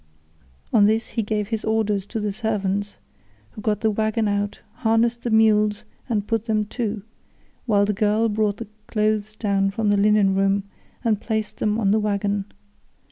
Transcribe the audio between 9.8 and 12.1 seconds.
the linen room and placed them on the